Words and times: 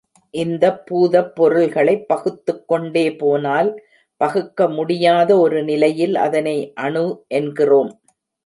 இந்தப் 0.33 0.85
பூதப் 0.85 1.35
பொருள்களைப் 1.35 2.07
பகுத்துக் 2.07 2.67
கொண்டே 2.67 3.15
போனால் 3.15 3.69
பகுக்க 4.21 4.69
முடியாத 4.69 5.37
ஒரு 5.37 5.63
நிலையில் 5.63 6.15
அதனை 6.17 6.57
அணு 6.79 7.05
என்கிறோம். 7.27 7.93